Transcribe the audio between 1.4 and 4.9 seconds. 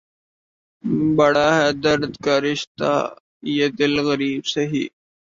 ہے درد کا رشتہ یہ دل غریب سہی